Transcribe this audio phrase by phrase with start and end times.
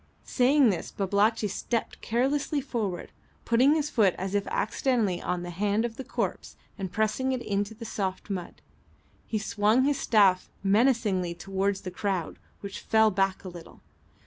[0.25, 3.11] Saying this, Babalatchi stepped carelessly forward,
[3.45, 7.41] putting his foot as if accidentally on the hand of the corpse and pressing it
[7.43, 8.63] into the soft mud.
[9.27, 13.81] He swung his staff menacingly towards the crowd, which fell back a little.